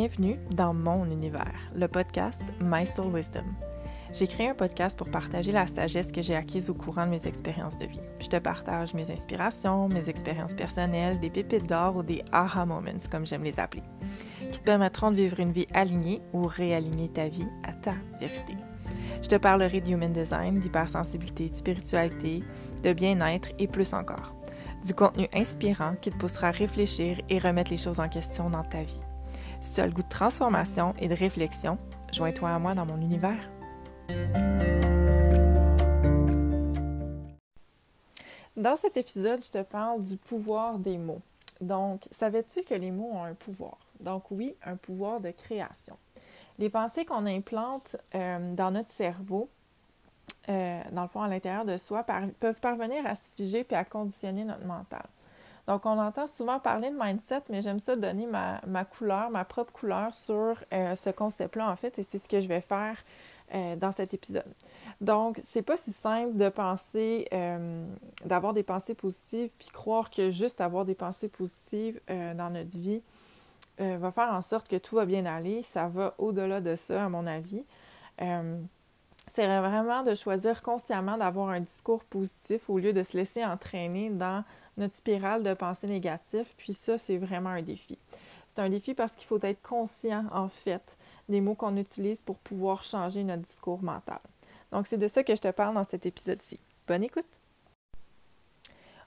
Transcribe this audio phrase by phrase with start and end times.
[0.00, 3.42] Bienvenue dans mon univers, le podcast My Soul Wisdom.
[4.12, 7.26] J'ai créé un podcast pour partager la sagesse que j'ai acquise au courant de mes
[7.26, 7.98] expériences de vie.
[8.20, 13.08] Je te partage mes inspirations, mes expériences personnelles, des pépites d'or ou des aha moments,
[13.10, 13.82] comme j'aime les appeler,
[14.52, 18.54] qui te permettront de vivre une vie alignée ou réaligner ta vie à ta vérité.
[19.20, 22.44] Je te parlerai de human design, d'hypersensibilité, de spiritualité,
[22.84, 24.32] de bien-être et plus encore.
[24.86, 28.62] Du contenu inspirant qui te poussera à réfléchir et remettre les choses en question dans
[28.62, 29.02] ta vie.
[29.60, 31.78] Si tu as le goût de transformation et de réflexion,
[32.12, 33.50] joins-toi à moi dans mon univers.
[38.56, 41.22] Dans cet épisode, je te parle du pouvoir des mots.
[41.60, 43.78] Donc, savais-tu que les mots ont un pouvoir?
[43.98, 45.96] Donc oui, un pouvoir de création.
[46.58, 49.48] Les pensées qu'on implante euh, dans notre cerveau,
[50.48, 52.04] euh, dans le fond, à l'intérieur de soi,
[52.38, 55.04] peuvent parvenir à se figer puis à conditionner notre mental.
[55.68, 59.70] Donc, on entend souvent parler de mindset, mais j'aime ça donner ma, couleur, ma propre
[59.70, 62.96] couleur sur euh, ce concept-là, en fait, et c'est ce que je vais faire
[63.54, 64.50] euh, dans cet épisode.
[65.02, 67.86] Donc, c'est pas si simple de penser, euh,
[68.24, 73.02] d'avoir des pensées positives, puis croire que juste avoir des pensées positives dans notre vie
[73.78, 75.62] va faire en sorte que tout va bien aller.
[75.62, 77.64] Ça va au-delà de ça, à mon avis.
[79.30, 84.10] C'est vraiment de choisir consciemment d'avoir un discours positif au lieu de se laisser entraîner
[84.10, 84.44] dans
[84.76, 86.46] notre spirale de pensée négative.
[86.56, 87.98] Puis ça, c'est vraiment un défi.
[88.46, 90.96] C'est un défi parce qu'il faut être conscient, en fait,
[91.28, 94.20] des mots qu'on utilise pour pouvoir changer notre discours mental.
[94.72, 96.58] Donc, c'est de ça que je te parle dans cet épisode-ci.
[96.86, 97.40] Bonne écoute!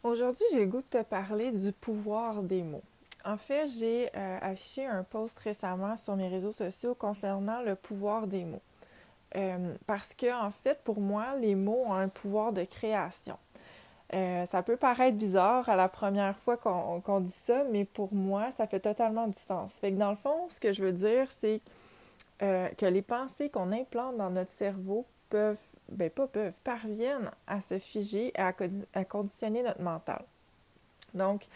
[0.04, 2.84] Aujourd'hui, j'ai le goût de te parler du pouvoir des mots.
[3.24, 8.26] En fait, j'ai euh, affiché un post récemment sur mes réseaux sociaux concernant le pouvoir
[8.26, 8.64] des mots.
[9.36, 13.38] Euh, parce que, en fait, pour moi, les mots ont un pouvoir de création.
[14.14, 18.52] Euh, ça peut paraître bizarre à la première fois qu'on dit ça, mais pour moi,
[18.58, 19.74] ça fait totalement du sens.
[19.76, 21.62] Fait que dans le fond, ce que je veux dire, c'est
[22.42, 27.62] euh, que les pensées qu'on implante dans notre cerveau peuvent, ben pas peuvent, parviennent à
[27.62, 28.42] se figer et
[28.94, 30.24] à, conditionner notre mental.
[31.14, 31.48] Donc,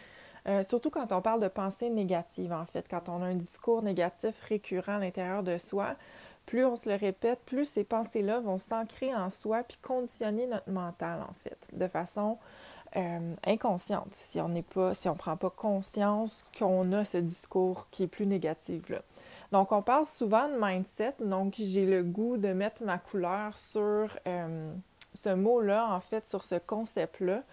[0.63, 4.39] surtout quand on parle de pensées négatives, en fait, quand on a un discours négatif
[4.43, 5.95] récurrent à l'intérieur de soi,
[6.45, 10.69] plus on se le répète, plus ces pensées-là vont s'ancrer en soi puis conditionner notre
[10.69, 12.37] mental, en fait, de façon
[12.97, 17.87] euh, inconsciente, si on n'est pas, si on prend pas conscience qu'on a ce discours
[17.91, 18.89] qui est plus négatif.
[18.89, 19.01] Là.
[19.51, 24.17] Donc, on parle souvent de mindset, donc j'ai le goût de mettre ma couleur sur
[24.27, 24.73] euh,
[25.13, 27.43] ce mot-là, en fait, sur ce concept-là.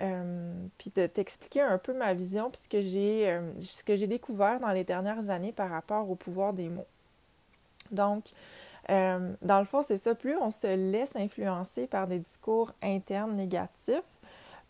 [0.00, 4.84] Euh, puis de t'expliquer un peu ma vision, puis ce que j'ai découvert dans les
[4.84, 6.86] dernières années par rapport au pouvoir des mots.
[7.90, 8.26] Donc,
[8.90, 13.36] euh, dans le fond, c'est ça, plus on se laisse influencer par des discours internes
[13.36, 14.20] négatifs,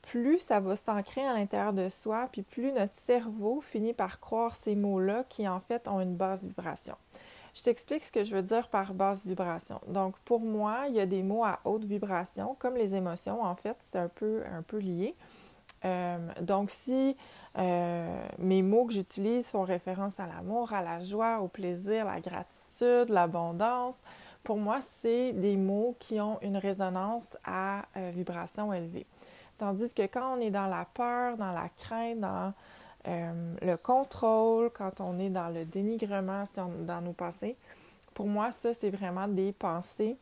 [0.02, 4.54] plus ça va s'ancrer à l'intérieur de soi, puis plus notre cerveau finit par croire
[4.56, 6.96] ces mots-là qui en fait ont une basse vibration.
[7.54, 9.80] Je t'explique ce que je veux dire par basse vibration.
[9.86, 13.54] Donc, pour moi, il y a des mots à haute vibration, comme les émotions, en
[13.54, 15.14] fait, c'est un peu, un peu lié.
[15.84, 17.16] Euh, donc, si
[17.58, 22.20] euh, mes mots que j'utilise font référence à l'amour, à la joie, au plaisir, la
[22.20, 22.61] gratitude,
[23.08, 23.98] l'abondance.
[24.42, 29.06] Pour moi, c'est des mots qui ont une résonance à euh, vibration élevée.
[29.58, 32.52] Tandis que quand on est dans la peur, dans la crainte, dans
[33.06, 37.56] euh, le contrôle, quand on est dans le dénigrement, dans nos pensées,
[38.14, 40.16] pour moi, ça, c'est vraiment des pensées,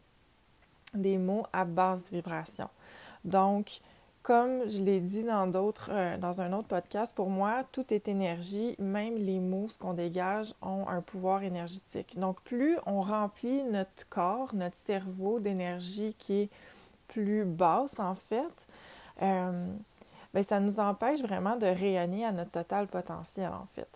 [0.94, 2.68] des mots à basse vibration.
[3.24, 3.80] Donc,
[4.22, 8.08] comme je l'ai dit dans d'autres, euh, dans un autre podcast, pour moi, tout est
[8.08, 12.18] énergie, même les mots, ce qu'on dégage, ont un pouvoir énergétique.
[12.18, 16.50] Donc, plus on remplit notre corps, notre cerveau d'énergie qui est
[17.08, 18.66] plus basse, en fait,
[19.22, 19.52] euh,
[20.32, 23.88] ben, ça nous empêche vraiment de rayonner à notre total potentiel, en fait.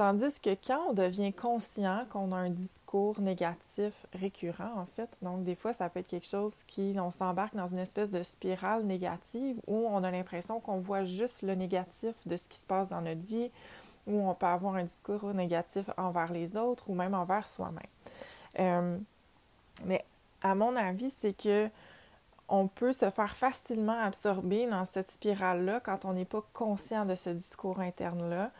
[0.00, 5.44] Tandis que quand on devient conscient qu'on a un discours négatif récurrent, en fait, donc
[5.44, 8.86] des fois, ça peut être quelque chose qui, on s'embarque dans une espèce de spirale
[8.86, 12.88] négative où on a l'impression qu'on voit juste le négatif de ce qui se passe
[12.88, 13.50] dans notre vie,
[14.06, 17.76] où on peut avoir un discours négatif envers les autres ou même envers soi-même.
[18.58, 18.96] Euh,
[19.84, 20.02] mais
[20.40, 21.68] à mon avis, c'est que
[22.48, 27.16] on peut se faire facilement absorber dans cette spirale-là quand on n'est pas conscient de
[27.16, 28.50] ce discours interne-là.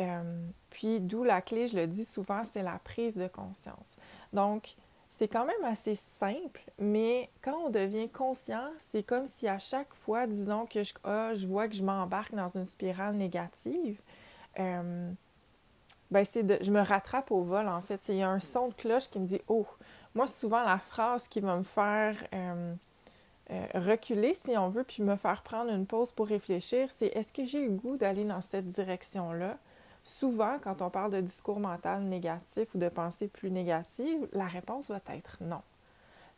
[0.00, 3.96] Euh, puis d'où la clé, je le dis souvent, c'est la prise de conscience.
[4.32, 4.76] Donc,
[5.10, 9.92] c'est quand même assez simple, mais quand on devient conscient, c'est comme si à chaque
[9.94, 14.00] fois, disons que je, ah, je vois que je m'embarque dans une spirale négative,
[14.60, 15.10] euh,
[16.10, 18.00] ben c'est de, je me rattrape au vol en fait.
[18.08, 19.66] Il y a un son de cloche qui me dit Oh,
[20.14, 22.74] moi, souvent la phrase qui va me faire euh,
[23.74, 27.44] reculer, si on veut, puis me faire prendre une pause pour réfléchir, c'est est-ce que
[27.44, 29.58] j'ai le goût d'aller dans cette direction-là?
[30.08, 34.88] Souvent, quand on parle de discours mental négatif ou de pensée plus négative, la réponse
[34.88, 35.62] va être non.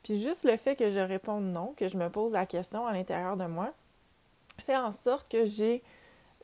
[0.02, 2.92] Puis juste le fait que je réponde non, que je me pose la question à
[2.92, 3.72] l'intérieur de moi,
[4.60, 5.82] fait en sorte que j'ai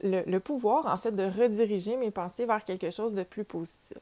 [0.03, 3.99] le, pouvoir, en fait, de rediriger mes pensées vers quelque chose de plus positif.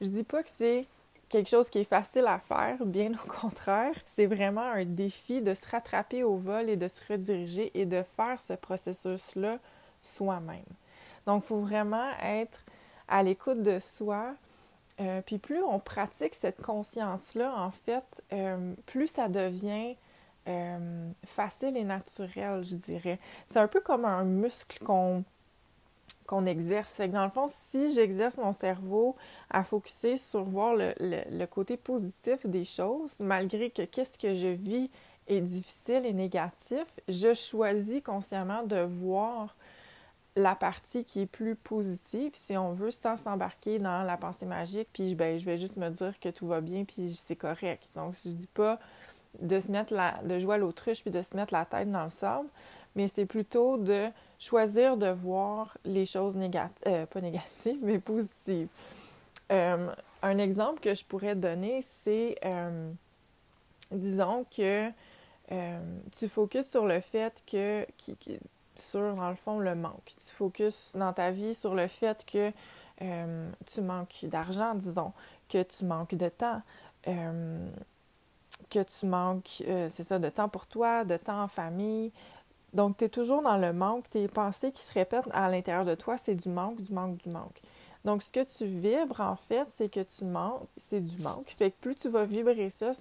[0.00, 0.86] Je dis pas que c'est
[1.28, 5.54] quelque chose qui est facile à faire, bien au contraire, c'est vraiment un défi de
[5.54, 9.58] se rattraper au vol et de se rediriger et de faire ce processus-là
[10.02, 10.64] soi-même.
[11.26, 12.60] Donc, il faut vraiment être
[13.08, 14.34] à l'écoute de soi.
[15.00, 19.94] Euh, puis plus on pratique cette conscience-là, en fait, euh, plus ça devient
[20.48, 23.18] euh, facile et naturel, je dirais.
[23.46, 25.24] C'est un peu comme un muscle qu'on
[26.26, 27.00] qu'on exerce.
[27.00, 29.14] Dans le fond, si j'exerce mon cerveau
[29.48, 34.48] à focuser sur voir le, le, côté positif des choses, malgré que qu'est-ce que je
[34.48, 34.90] vis
[35.28, 39.54] est difficile et négatif, je choisis consciemment de voir
[40.36, 44.88] la partie qui est plus positive, si on veut, sans s'embarquer dans la pensée magique,
[44.92, 47.88] puis ben, je vais juste me dire que tout va bien, puis c'est correct.
[47.94, 48.78] Donc, je dis pas
[49.40, 52.04] de se mettre la, de jouer à l'autruche, puis de se mettre la tête dans
[52.04, 52.48] le sable,
[52.94, 58.68] mais c'est plutôt de choisir de voir les choses négatives, euh, pas négatives, mais positives.
[59.50, 59.90] Euh,
[60.22, 62.90] un exemple que je pourrais donner, c'est, euh,
[63.90, 64.90] disons que
[66.18, 67.86] tu focuses sur le fait que,
[68.80, 70.04] sur, dans le fond, le manque.
[70.26, 72.52] Tu focuses dans ta vie sur le fait que
[73.02, 75.12] euh, tu manques d'argent, disons,
[75.48, 76.62] que tu manques de temps,
[77.08, 77.68] euh,
[78.70, 82.12] que tu manques, euh, c'est ça, de temps pour toi, de temps en famille.
[82.72, 84.08] Donc, tu es toujours dans le manque.
[84.10, 87.28] Tes pensées qui se répètent à l'intérieur de toi, c'est du manque, du manque, du
[87.28, 87.60] manque.
[88.04, 91.52] Donc, ce que tu vibres, en fait, c'est que tu manques, c'est du manque.
[91.56, 92.92] Fait que plus tu vas vibrer ça,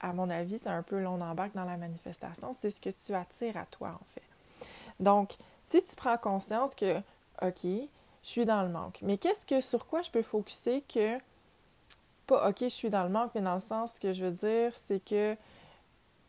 [0.00, 3.14] à mon avis, c'est un peu long embarque dans la manifestation, c'est ce que tu
[3.14, 4.22] attires à toi, en fait.
[5.00, 5.34] Donc,
[5.64, 6.98] si tu prends conscience que,
[7.42, 7.88] OK, je
[8.22, 11.18] suis dans le manque, mais qu'est-ce que, sur quoi je peux focuser que,
[12.26, 14.72] pas OK, je suis dans le manque, mais dans le sens que je veux dire,
[14.86, 15.36] c'est que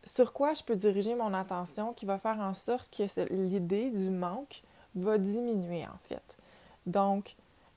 [0.05, 4.09] sur quoi je peux diriger mon attention qui va faire en sorte que l'idée du
[4.09, 4.63] manque
[4.95, 6.37] va diminuer en fait.
[6.85, 7.35] Donc,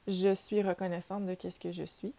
[0.09, 2.13] je suis reconnaissante de qu'est-ce que je suis.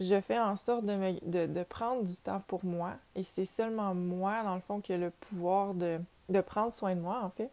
[0.00, 4.42] Je fais en sorte de, de, prendre du temps pour moi et c'est seulement moi,
[4.42, 7.50] dans le fond, qui a le pouvoir de, de prendre soin de moi en fait.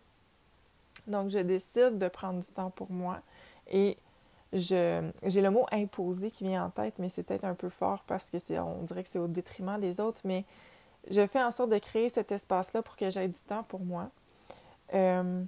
[1.09, 3.19] Donc, je décide de prendre du temps pour moi
[3.67, 3.97] et
[4.53, 8.29] j'ai le mot imposer qui vient en tête, mais c'est peut-être un peu fort parce
[8.29, 10.45] que on dirait que c'est au détriment des autres, mais
[11.09, 14.09] je fais en sorte de créer cet espace-là pour que j'aie du temps pour moi,
[14.93, 15.43] euh,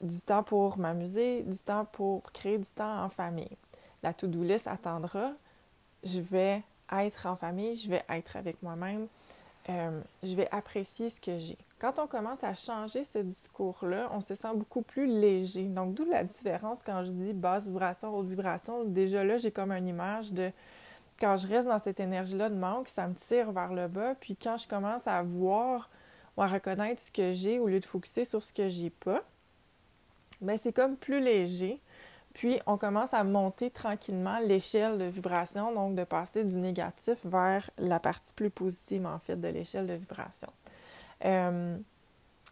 [0.00, 3.56] du temps pour m'amuser, du temps pour créer du temps en famille.
[4.02, 5.32] La to-do list attendra.
[6.04, 6.62] Je vais
[6.92, 9.08] être en famille, je vais être avec moi-même,
[9.68, 11.58] euh, je vais apprécier ce que j'ai.
[11.80, 15.64] Quand on commence à changer ce discours-là, on se sent beaucoup plus léger.
[15.64, 18.84] Donc, d'où la différence quand je dis basse vibration, haute vibration.
[18.84, 20.50] Déjà là, j'ai comme une image de
[21.20, 24.14] quand je reste dans cette énergie-là de manque, ça me tire vers le bas.
[24.16, 25.88] Puis quand je commence à voir
[26.36, 29.22] ou à reconnaître ce que j'ai au lieu de focuser sur ce que j'ai pas,
[30.40, 31.80] bien, c'est comme plus léger.
[32.34, 37.68] Puis, on commence à monter tranquillement l'échelle de vibration, donc de passer du négatif vers
[37.78, 40.46] la partie plus positive, en fait, de l'échelle de vibration.
[41.24, 41.76] Euh,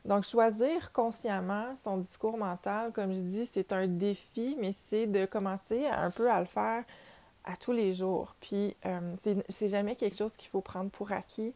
[0.05, 5.27] donc, choisir consciemment son discours mental, comme je dis, c'est un défi, mais c'est de
[5.27, 6.85] commencer un peu à le faire
[7.45, 8.35] à tous les jours.
[8.41, 9.15] Puis, euh,
[9.49, 11.53] c'est jamais quelque chose qu'il faut prendre pour acquis.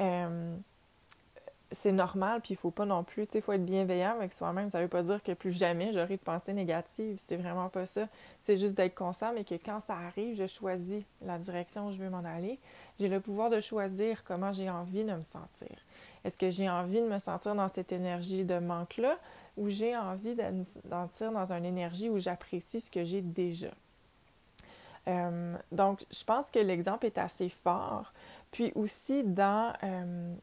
[0.00, 0.54] Euh,
[1.74, 4.70] c'est normal, puis il faut pas non plus, tu sais, faut être bienveillant avec soi-même.
[4.70, 7.18] Ça veut pas dire que plus jamais j'aurai de pensées négatives.
[7.26, 8.08] C'est vraiment pas ça.
[8.44, 11.98] C'est juste d'être conscient, mais que quand ça arrive, je choisis la direction où je
[11.98, 12.58] veux m'en aller.
[13.00, 15.76] J'ai le pouvoir de choisir comment j'ai envie de me sentir.
[16.24, 19.18] Est-ce que j'ai envie de me sentir dans cette énergie de manque-là
[19.56, 20.34] ou j'ai envie
[20.84, 23.70] d'entrer dans une énergie où j'apprécie ce que j'ai déjà?
[25.08, 28.12] Euh, donc, je pense que l'exemple est assez fort.
[28.50, 30.34] Puis aussi, dans, euh,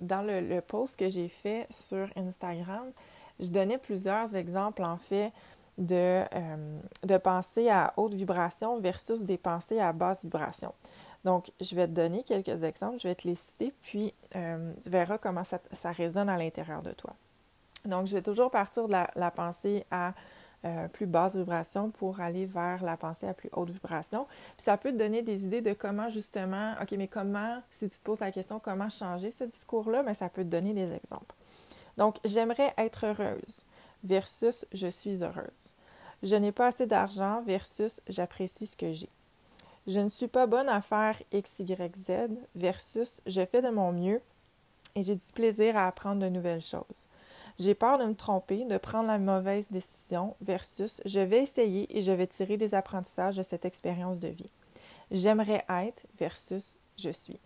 [0.00, 2.90] le, post que j'ai fait sur Instagram,
[3.38, 5.32] je donnais plusieurs exemples, en fait,
[5.76, 10.72] de, euh, de pensées à haute vibration versus des pensées à basse vibration.
[11.24, 14.88] Donc, je vais te donner quelques exemples, je vais te les citer, puis euh, tu
[14.88, 17.14] verras comment ça, résonne à l'intérieur de toi.
[17.84, 20.14] Donc, je vais toujours partir de la, pensée à
[20.64, 24.26] euh, plus basse vibration pour aller vers la pensée à plus haute vibration.
[24.56, 27.98] Puis ça peut te donner des idées de comment justement, OK, mais comment, si tu
[27.98, 31.34] te poses la question, comment changer ce discours-là, mais ça peut te donner des exemples.
[31.96, 33.64] Donc, j'aimerais être heureuse
[34.04, 35.72] versus je suis heureuse.
[36.22, 39.10] Je n'ai pas assez d'argent versus j'apprécie ce que j'ai.
[39.88, 43.90] Je ne suis pas bonne à faire X, Y, Z versus je fais de mon
[43.90, 44.20] mieux
[44.94, 47.06] et j'ai du plaisir à apprendre de nouvelles choses.
[47.58, 52.02] J'ai peur de me tromper, de prendre la mauvaise décision versus je vais essayer et
[52.02, 54.50] je vais tirer des apprentissages de cette expérience de vie.
[55.10, 57.40] J'aimerais être versus je suis.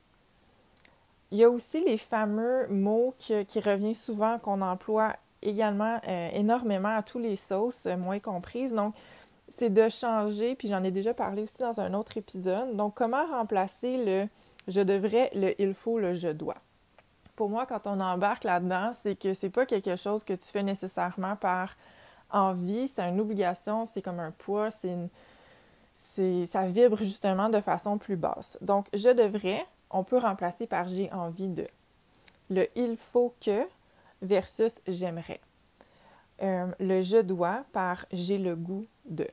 [1.31, 6.97] Il y a aussi les fameux mots qui, reviennent souvent, qu'on emploie également euh, énormément
[6.97, 8.73] à tous les sauces, euh, moi comprises.
[8.73, 8.95] Donc,
[9.57, 12.77] c'est de changer, puis j'en ai déjà parlé aussi dans un autre épisode.
[12.77, 14.29] Donc, comment remplacer le
[14.69, 16.57] je devrais, le il faut, le je dois.
[17.35, 20.63] Pour moi, quand on embarque là-dedans, c'est que c'est pas quelque chose que tu fais
[20.63, 21.77] nécessairement par
[22.31, 24.97] envie, c'est une obligation, c'est comme un poids, c'est
[25.95, 28.59] c'est, ça vibre justement de façon plus basse.
[28.61, 31.67] Donc, je devrais, on peut remplacer par j'ai envie de.
[32.51, 33.67] Le il faut que
[34.21, 35.41] versus j'aimerais.
[36.43, 39.27] Euh, le je dois par j'ai le goût de.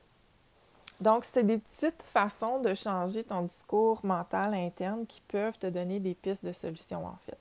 [1.00, 5.98] Donc, c'est des petites façons de changer ton discours mental interne qui peuvent te donner
[5.98, 7.38] des pistes de solutions, en fait.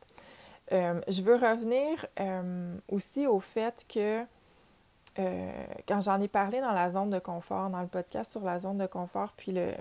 [0.72, 4.24] Euh, je veux revenir euh, aussi au fait que
[5.86, 8.78] quand j'en ai parlé dans la zone de confort, dans le podcast sur la zone
[8.78, 9.74] de confort, puis le,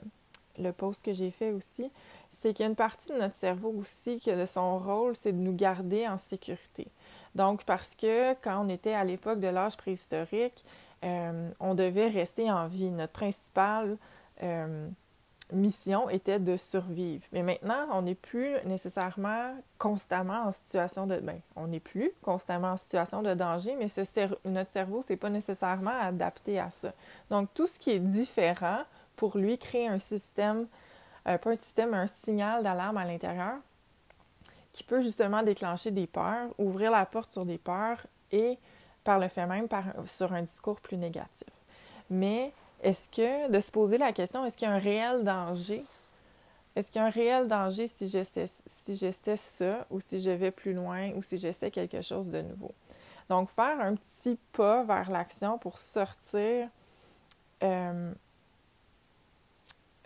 [0.59, 1.91] le post que j'ai fait aussi,
[2.31, 5.33] c'est qu'il y a une partie de notre cerveau aussi que de son rôle, c'est
[5.33, 6.89] de nous garder en sécurité.
[7.35, 10.65] Donc, parce que quand on était à l'époque de l'âge préhistorique,
[11.05, 12.91] euh, on devait rester en vie.
[12.91, 13.97] Notre principale
[14.43, 14.89] euh,
[15.53, 17.25] mission était de survivre.
[17.33, 21.17] Mais maintenant, on n'est plus nécessairement constamment en situation de...
[21.21, 23.87] Ben, on n'est plus constamment en situation de danger, mais
[24.45, 26.93] notre cerveau, c'est pas nécessairement adapté à ça.
[27.31, 28.83] Donc, tout ce qui est différent,
[29.17, 30.67] pour lui, crée un système,
[31.27, 33.57] euh, pas un système, un signal d'alarme à l'intérieur
[34.73, 38.59] qui peut justement déclencher des peurs, ouvrir la porte sur des peurs et
[39.09, 39.69] par le fait même
[40.05, 41.49] sur un discours plus négatif.
[42.11, 45.83] Mais est-ce que, de se poser la question, est-ce qu'il y a un réel danger?
[46.77, 50.51] Est-ce qu'il y a un réel danger si j'essaie si ça ou si je vais
[50.51, 52.73] plus loin ou si j'essaie quelque chose de nouveau?
[53.31, 56.69] Donc, faire un petit pas vers l'action pour sortir
[57.63, 58.13] euh,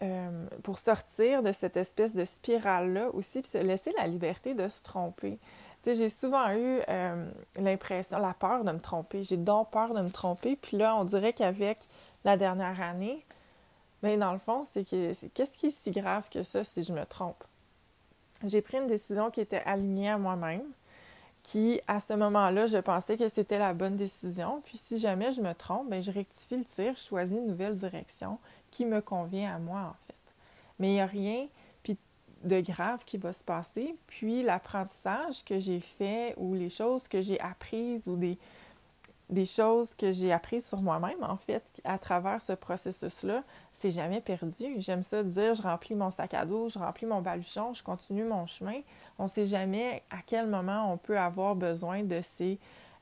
[0.02, 4.68] euh, pour sortir de cette espèce de spirale-là aussi, puis se laisser la liberté de
[4.68, 5.40] se tromper.
[5.84, 9.24] J'ai souvent eu euh, l'impression, la peur de me tromper.
[9.24, 10.56] J'ai donc peur de me tromper.
[10.56, 11.78] Puis là, on dirait qu'avec
[12.24, 13.24] la dernière année,
[14.02, 16.82] mais ben, dans le fond, c'est que qu'est-ce qui est si grave que ça si
[16.82, 17.42] je me trompe?
[18.44, 20.64] J'ai pris une décision qui était alignée à moi-même,
[21.44, 24.60] qui, à ce moment-là, je pensais que c'était la bonne décision.
[24.64, 27.76] Puis si jamais je me trompe, bien, je rectifie le tir, je choisis une nouvelle
[27.76, 28.38] direction
[28.70, 30.14] qui me convient à moi, en fait.
[30.78, 31.46] Mais il n'y a rien
[32.42, 33.96] de grave qui va se passer.
[34.06, 38.38] Puis l'apprentissage que j'ai fait ou les choses que j'ai apprises ou des,
[39.46, 44.74] choses que j'ai apprises sur moi-même, en fait, à travers ce processus-là, c'est jamais perdu.
[44.78, 48.24] J'aime ça dire, je remplis mon sac à dos, je remplis mon baluchon, je continue
[48.24, 48.80] mon chemin.
[49.18, 52.58] On ne sait jamais à quel moment on peut avoir besoin de ces...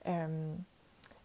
[0.07, 0.55] Euh,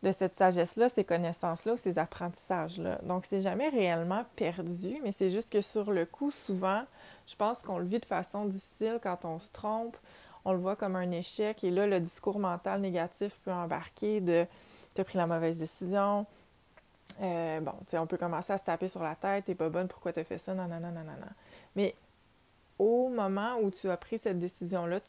[0.05, 3.00] de cette sagesse-là, ces connaissances-là ou ces apprentissages-là.
[3.03, 6.83] Donc, c'est jamais réellement perdu, mais c'est juste que sur le coup, souvent,
[7.25, 9.97] je pense qu'on le vit de façon difficile quand on se trompe.
[10.45, 14.45] On le voit comme un échec et là, le discours mental négatif peut embarquer de
[14.93, 16.27] tu pris la mauvaise décision.
[17.21, 19.69] Euh, bon, tu sais, on peut commencer à se taper sur la tête, t'es pas
[19.69, 21.83] bonne, pourquoi tu as fait ça, non, non, non, non, non.
[22.77, 25.00] Au moment où tu as pris cette décision-là,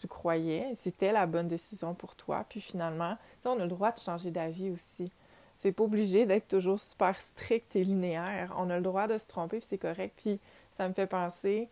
[0.00, 2.46] tu, croyais, c'était la bonne décision pour toi.
[2.48, 5.12] Puis finalement, on a le droit de changer d'avis aussi.
[5.58, 8.54] C'est pas obligé d'être toujours super strict et linéaire.
[8.56, 10.14] On a le droit de se tromper, puis c'est correct.
[10.16, 10.40] Puis
[10.72, 11.68] ça me fait penser,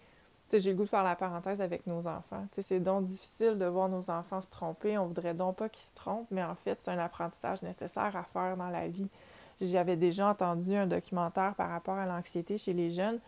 [0.52, 2.46] j'ai le goût de faire la parenthèse avec nos enfants.
[2.66, 4.98] C'est donc difficile de voir nos enfants se tromper.
[4.98, 8.24] On voudrait donc pas qu'ils se trompent, mais en fait, c'est un apprentissage nécessaire à
[8.24, 9.08] faire dans la vie.
[9.62, 13.18] J'avais déjà entendu un documentaire par rapport à l'anxiété chez les jeunes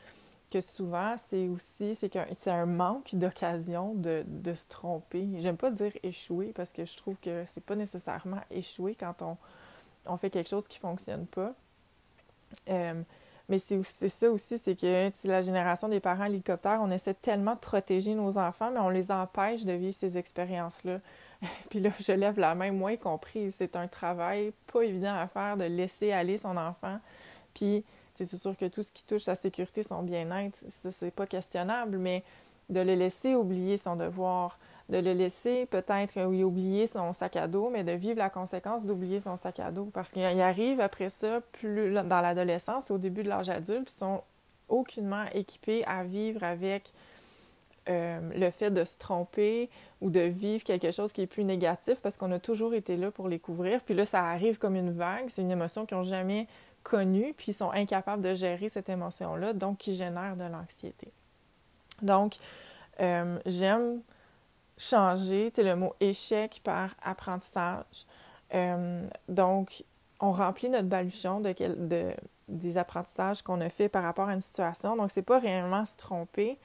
[0.51, 5.29] que souvent, c'est aussi c'est c'est un manque d'occasion de, se tromper.
[5.37, 9.37] J'aime pas dire échouer parce que je trouve que c'est pas nécessairement échouer quand on,
[10.07, 11.55] on fait quelque chose qui fonctionne pas.
[12.69, 13.03] Euh,
[13.51, 17.59] mais c'est ça aussi, c'est que la génération des parents hélicoptères, on essaie tellement de
[17.59, 21.01] protéger nos enfants, mais on les empêche de vivre ces expériences-là.
[21.69, 23.51] Puis là, je lève la main, moi y compris.
[23.51, 27.01] C'est un travail pas évident à faire de laisser aller son enfant.
[27.53, 27.85] Puis
[28.25, 31.99] c'est sûr que tout ce qui touche sa sécurité, son bien-être, ça, c'est pas questionnable,
[31.99, 32.23] mais
[32.69, 34.59] de le laisser oublier son devoir,
[34.89, 38.85] de le laisser peut-être oui, oublier son sac à dos, mais de vivre la conséquence
[38.85, 39.89] d'oublier son sac à dos.
[39.93, 44.23] Parce qu'il arrive après ça, plus dans l'adolescence, au début de l'âge adulte, puis sont
[44.69, 46.93] aucunement équipés à vivre avec
[47.89, 49.69] euh, le fait de se tromper
[50.01, 53.11] ou de vivre quelque chose qui est plus négatif parce qu'on a toujours été là
[53.11, 53.81] pour les couvrir.
[53.83, 55.25] Puis là, ça arrive comme une vague.
[55.29, 56.47] C'est une émotion qu'ils n'ont jamais
[56.83, 61.13] connus, puis ils sont incapables de gérer cette émotion-là, donc qui génère de l'anxiété.
[62.03, 62.37] Donc,
[63.01, 64.01] euh, j'aime
[64.79, 68.07] changer le mot échec par apprentissage.
[68.55, 69.85] Euh, donc,
[70.21, 72.15] on remplit notre baluchon de, de
[72.51, 74.97] des apprentissages qu'on a fait par rapport à une situation.
[74.97, 76.59] Donc, c'est pas réellement se tromper.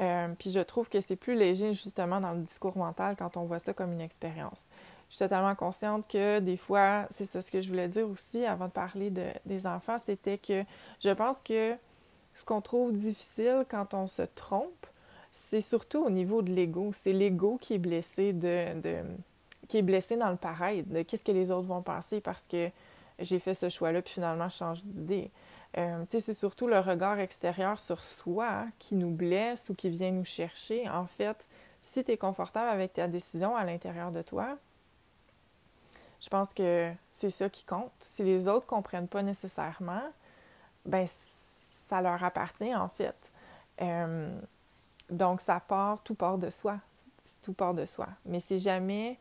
[0.00, 3.44] Euh, puis je trouve que c'est plus léger justement dans le discours mental quand on
[3.44, 4.64] voit ça comme une expérience.
[5.12, 8.46] Je suis totalement consciente que des fois, c'est ça ce que je voulais dire aussi
[8.46, 10.64] avant de parler de, des enfants, c'était que
[11.00, 11.76] je pense que
[12.32, 14.86] ce qu'on trouve difficile quand on se trompe,
[15.30, 16.92] c'est surtout au niveau de l'ego.
[16.94, 19.02] C'est l'ego qui est blessé de, de,
[19.68, 22.70] qui est blessé dans le pareil, de qu'est-ce que les autres vont penser parce que
[23.18, 25.30] j'ai fait ce choix-là, puis finalement, je change d'idée.
[25.76, 30.24] Euh, c'est surtout le regard extérieur sur soi qui nous blesse ou qui vient nous
[30.24, 30.88] chercher.
[30.88, 31.36] En fait,
[31.82, 34.56] si tu es confortable avec ta décision à l'intérieur de toi,
[36.22, 37.92] je pense que c'est ça qui compte.
[37.98, 40.02] Si les autres ne comprennent pas nécessairement,
[40.86, 43.16] ben ça leur appartient en fait.
[43.80, 44.40] Euh,
[45.10, 46.78] donc ça part, tout part de soi.
[47.42, 48.08] Tout part de soi.
[48.24, 49.18] Mais c'est jamais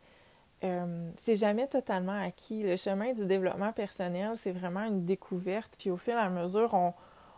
[0.63, 2.61] euh, c'est jamais totalement acquis.
[2.61, 5.73] Le chemin du développement personnel, c'est vraiment une découverte.
[5.79, 6.93] Puis au fur et à mesure, on,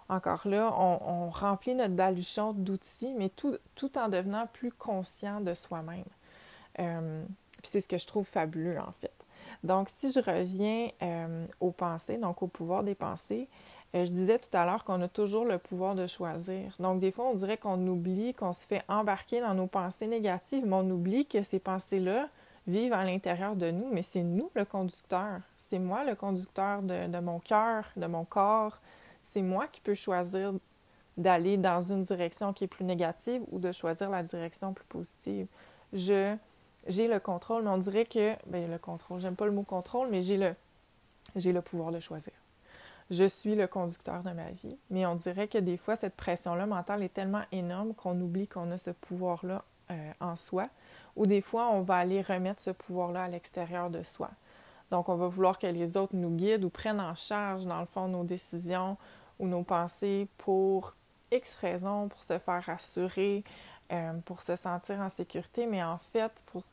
[0.09, 5.53] encore là, on, remplit notre baluchon d'outils, mais tout, tout, en devenant plus conscient de
[5.53, 6.03] soi-même.
[6.79, 7.23] Euh,
[7.61, 9.22] puis c'est ce que je trouve fabuleux, en fait.
[9.63, 13.47] Donc, si je reviens euh, aux pensées, donc au pouvoir des pensées,
[13.93, 16.75] je disais tout à l'heure qu'on a toujours le pouvoir de choisir.
[16.79, 20.65] Donc, des fois, on dirait qu'on oublie, qu'on se fait embarquer dans nos pensées négatives,
[20.65, 22.27] mais on oublie que ces pensées-là,
[22.67, 25.41] vivent à l'intérieur de nous, mais c'est nous le conducteur.
[25.57, 28.77] C'est moi le conducteur de, mon cœur, de mon corps.
[29.31, 30.53] C'est moi qui peux choisir
[31.17, 35.47] d'aller dans une direction qui est plus négative ou de choisir la direction plus positive.
[35.91, 36.35] Je
[36.87, 40.09] j'ai le contrôle, mais on dirait que ben le contrôle, j'aime pas le mot contrôle,
[40.09, 40.55] mais j'ai le
[41.35, 42.33] j'ai le pouvoir de choisir.
[43.09, 46.65] Je suis le conducteur de ma vie, mais on dirait que des fois cette pression-là
[46.65, 50.67] mentale est tellement énorme qu'on oublie qu'on a ce pouvoir-là euh, en soi,
[51.15, 54.29] ou des fois, on va aller remettre ce pouvoir-là à l'extérieur de soi.
[54.91, 57.85] Donc, on va vouloir que les autres nous guident ou prennent en charge, dans le
[57.85, 58.97] fond, nos décisions
[59.39, 60.93] ou nos pensées pour
[61.31, 63.43] X raisons, pour se faire rassurer,
[63.91, 65.65] euh, pour se sentir en sécurité.
[65.65, 66.63] Mais en fait, pour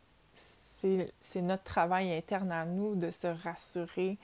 [1.21, 4.19] c'est notre travail interne à nous de se rassurer,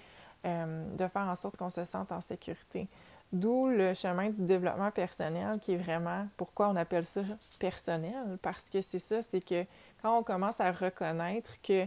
[0.45, 2.89] euh, de faire en sorte qu'on se sente en sécurité.
[3.33, 7.23] D'où le chemin du développement personnel qui est vraiment pourquoi on appelle ça
[7.61, 9.65] personnel, parce que c'est ça, c'est que
[10.01, 11.87] quand on commence à reconnaître que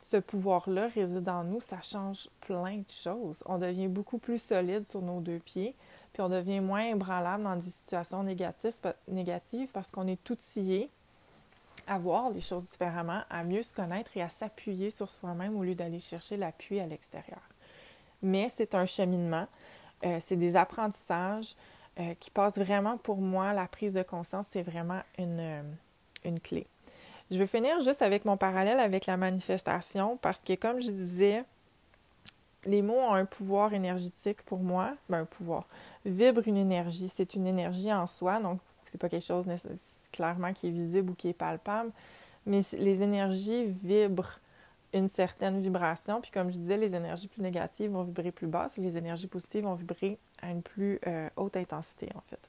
[0.00, 3.42] ce pouvoir-là réside en nous, ça change plein de choses.
[3.44, 5.76] On devient beaucoup plus solide sur nos deux pieds,
[6.12, 8.74] puis on devient moins ébranlable dans des situations négatives,
[9.08, 10.90] négatives parce qu'on est outillé
[11.86, 15.62] à voir les choses différemment, à mieux se connaître et à s'appuyer sur soi-même au
[15.62, 17.40] lieu d'aller chercher l'appui à l'extérieur.
[18.22, 19.46] Mais c'est un cheminement.
[20.04, 21.54] Euh, c'est des apprentissages
[21.98, 23.52] euh, qui passent vraiment pour moi.
[23.52, 25.62] La prise de conscience, c'est vraiment une, euh,
[26.24, 26.66] une clé.
[27.30, 31.44] Je vais finir juste avec mon parallèle avec la manifestation parce que, comme je disais,
[32.64, 34.94] les mots ont un pouvoir énergétique pour moi.
[35.08, 35.66] Ben, un pouvoir.
[36.04, 37.08] Vibre une énergie.
[37.08, 39.46] C'est une énergie en soi, donc c'est pas quelque chose
[40.12, 41.90] clairement qui est visible ou qui est palpable,
[42.46, 44.40] mais les énergies vibrent
[44.92, 46.20] une certaine vibration.
[46.20, 49.28] Puis comme je disais, les énergies plus négatives vont vibrer plus basse et les énergies
[49.28, 52.40] positives vont vibrer à une plus euh, haute intensité, en fait.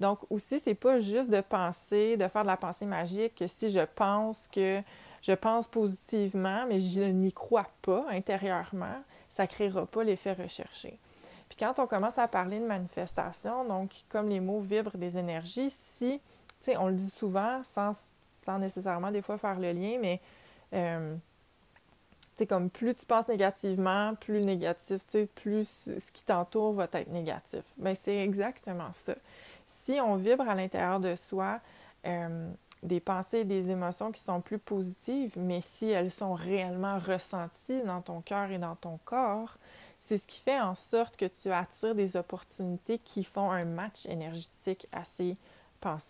[0.00, 3.70] Donc aussi, c'est pas juste de penser, de faire de la pensée magique, que si
[3.70, 4.82] je pense que
[5.22, 10.98] je pense positivement, mais je n'y crois pas intérieurement, ça ne créera pas l'effet recherché.
[11.48, 15.70] Puis quand on commence à parler de manifestation, donc comme les mots vibrent des énergies,
[15.70, 16.20] si,
[16.60, 17.92] sais, on le dit souvent sans,
[18.26, 20.20] sans nécessairement des fois faire le lien, mais
[20.72, 21.16] euh,
[22.36, 25.02] c'est comme plus tu penses négativement, plus négatif,
[25.34, 27.62] plus ce qui t'entoure va être négatif.
[27.76, 29.14] Bien, c'est exactement ça.
[29.66, 31.60] Si on vibre à l'intérieur de soi
[32.06, 32.50] euh,
[32.82, 37.82] des pensées et des émotions qui sont plus positives, mais si elles sont réellement ressenties
[37.84, 39.56] dans ton cœur et dans ton corps,
[39.98, 44.06] c'est ce qui fait en sorte que tu attires des opportunités qui font un match
[44.06, 45.36] énergétique ces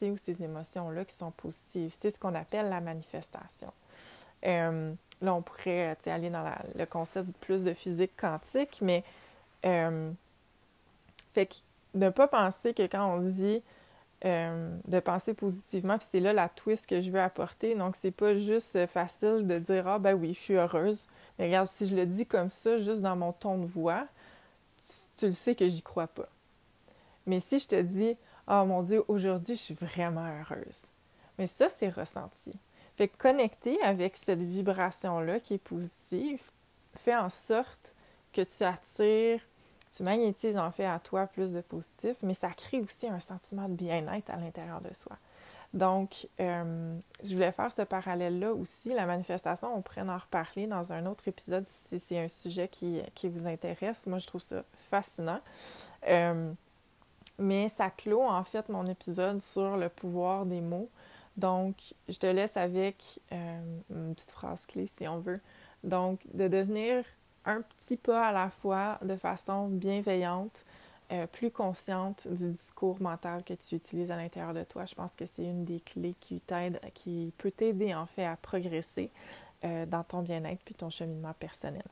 [0.03, 1.95] ou ces émotions-là qui sont positives.
[2.01, 3.73] C'est ce qu'on appelle la manifestation.
[4.45, 9.05] Euh, là, on pourrait aller dans le concept plus de physique quantique, mais
[9.65, 10.11] euh,
[11.35, 11.55] fait que
[11.95, 13.63] ne pas penser que quand on dit
[14.25, 17.75] euh, de penser positivement, puis c'est là la twist que je veux apporter.
[17.75, 21.07] Donc, c'est pas juste facile de dire Ah, ben oui, je suis heureuse.
[21.39, 24.07] Mais regarde, si je le dis comme ça, juste dans mon ton de voix,
[25.19, 26.29] tu, le sais que j'y crois pas.
[27.27, 30.83] Mais si je te dis Ah, mon Dieu, aujourd'hui, je suis vraiment heureuse.
[31.39, 32.53] Mais ça, c'est ressenti.
[32.97, 36.43] Fait que connecter avec cette vibration-là qui est positive
[36.95, 37.95] fait en sorte
[38.33, 39.41] que tu attires
[39.97, 43.69] tu magnétises en fait à toi plus de positif, mais ça crée aussi un sentiment
[43.69, 45.17] de bien-être à l'intérieur de soi.
[45.73, 48.93] Donc, euh, je voulais faire ce parallèle-là aussi.
[48.93, 53.03] La manifestation, on pourrait en reparler dans un autre épisode si c'est un sujet qui,
[53.25, 54.07] vous intéresse.
[54.07, 55.41] Moi, je trouve ça fascinant.
[56.09, 56.53] Euh,
[57.39, 60.91] mais ça clôt en fait mon épisode sur le pouvoir des mots.
[61.37, 61.77] Donc,
[62.09, 65.41] je te laisse avec euh, une petite phrase clé si on veut.
[65.85, 67.05] Donc, de devenir
[67.45, 70.65] un petit pas à la fois de façon bienveillante,
[71.13, 74.87] euh, plus consciente du discours mental que tu utilises à l'intérieur de toi.
[74.87, 78.37] Je pense que c'est une des clés qui t'aide, qui peut t'aider en fait à
[78.37, 79.11] progresser
[79.65, 81.85] euh, dans ton bien-être puis ton cheminement personnel.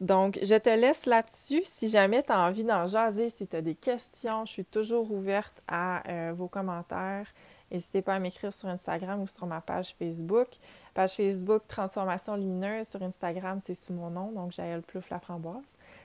[0.00, 1.62] Donc, je te laisse là-dessus.
[1.64, 5.10] Si jamais tu as envie d'en jaser, si tu as des questions, je suis toujours
[5.10, 7.26] ouverte à euh, vos commentaires.
[7.70, 10.48] N'hésitez pas à m'écrire sur Instagram ou sur ma page Facebook.
[10.94, 12.88] Page Facebook Transformation Lumineuse.
[12.88, 15.64] Sur Instagram, c'est sous mon nom, donc Jaël Plouf La Framboise.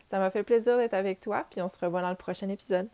[0.09, 2.87] Ça m'a fait plaisir d'être avec toi, puis on se revoit dans le prochain épisode.